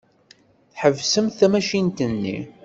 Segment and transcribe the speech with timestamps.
[0.73, 2.37] Tḥebsemt tamacint-nni.